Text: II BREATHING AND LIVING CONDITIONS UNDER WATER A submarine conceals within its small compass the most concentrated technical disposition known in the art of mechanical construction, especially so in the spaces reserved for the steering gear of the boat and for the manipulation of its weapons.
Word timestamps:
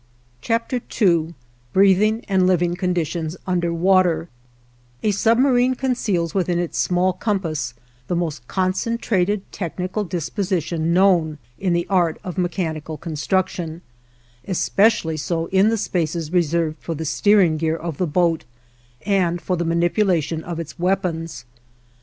II 0.49 0.57
BREATHING 1.73 2.25
AND 2.27 2.47
LIVING 2.47 2.75
CONDITIONS 2.75 3.37
UNDER 3.45 3.71
WATER 3.71 4.29
A 5.03 5.11
submarine 5.11 5.75
conceals 5.75 6.33
within 6.33 6.57
its 6.57 6.79
small 6.79 7.13
compass 7.13 7.75
the 8.07 8.15
most 8.15 8.47
concentrated 8.47 9.43
technical 9.51 10.03
disposition 10.03 10.91
known 10.91 11.37
in 11.59 11.73
the 11.73 11.85
art 11.87 12.17
of 12.23 12.39
mechanical 12.39 12.97
construction, 12.97 13.83
especially 14.47 15.17
so 15.17 15.45
in 15.49 15.69
the 15.69 15.77
spaces 15.77 16.33
reserved 16.33 16.77
for 16.79 16.95
the 16.95 17.05
steering 17.05 17.57
gear 17.57 17.77
of 17.77 17.99
the 17.99 18.07
boat 18.07 18.43
and 19.05 19.39
for 19.39 19.55
the 19.55 19.63
manipulation 19.63 20.43
of 20.43 20.59
its 20.59 20.79
weapons. 20.79 21.45